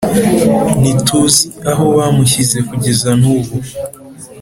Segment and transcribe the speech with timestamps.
[0.79, 3.55] ntituzi aho bamushyize kugeza nubu